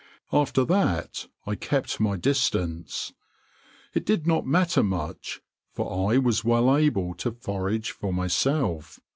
[0.33, 3.13] After that I kept my distance.
[3.93, 5.41] It did not matter much,
[5.73, 8.99] for I was well able to forage for myself.